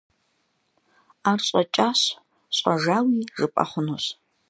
[1.29, 2.01] Ар щӀэкӀащ,
[2.57, 4.05] щӀэжауи жыпӀэ хъунущ.